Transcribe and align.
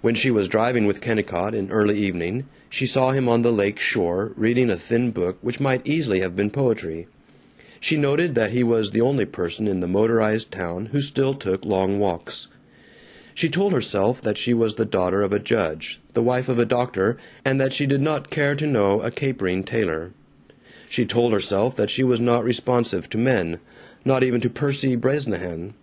When 0.00 0.14
she 0.14 0.30
was 0.30 0.48
driving 0.48 0.86
with 0.86 1.02
Kennicott, 1.02 1.54
in 1.54 1.70
early 1.70 1.98
evening, 1.98 2.46
she 2.70 2.86
saw 2.86 3.10
him 3.10 3.28
on 3.28 3.42
the 3.42 3.52
lake 3.52 3.78
shore, 3.78 4.32
reading 4.34 4.70
a 4.70 4.76
thin 4.78 5.10
book 5.10 5.36
which 5.42 5.60
might 5.60 5.86
easily 5.86 6.20
have 6.20 6.34
been 6.34 6.48
poetry. 6.48 7.06
She 7.78 7.98
noted 7.98 8.34
that 8.34 8.52
he 8.52 8.64
was 8.64 8.92
the 8.92 9.02
only 9.02 9.26
person 9.26 9.68
in 9.68 9.80
the 9.80 9.86
motorized 9.86 10.50
town 10.50 10.86
who 10.86 11.02
still 11.02 11.34
took 11.34 11.66
long 11.66 11.98
walks. 11.98 12.46
She 13.34 13.50
told 13.50 13.74
herself 13.74 14.22
that 14.22 14.38
she 14.38 14.54
was 14.54 14.76
the 14.76 14.86
daughter 14.86 15.20
of 15.20 15.34
a 15.34 15.38
judge, 15.38 16.00
the 16.14 16.22
wife 16.22 16.48
of 16.48 16.58
a 16.58 16.64
doctor, 16.64 17.18
and 17.44 17.60
that 17.60 17.74
she 17.74 17.84
did 17.84 18.00
not 18.00 18.30
care 18.30 18.54
to 18.54 18.66
know 18.66 19.02
a 19.02 19.10
capering 19.10 19.64
tailor. 19.64 20.12
She 20.88 21.04
told 21.04 21.34
herself 21.34 21.76
that 21.76 21.90
she 21.90 22.02
was 22.02 22.20
not 22.20 22.42
responsive 22.42 23.10
to 23.10 23.18
men... 23.18 23.58
not 24.02 24.24
even 24.24 24.40
to 24.40 24.48
Percy 24.48 24.96
Bresnahan. 24.96 25.74